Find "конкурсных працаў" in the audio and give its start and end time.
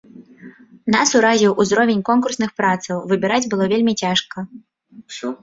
2.09-3.05